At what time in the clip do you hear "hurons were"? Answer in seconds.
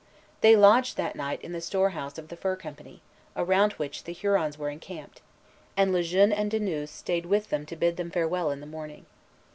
4.13-4.71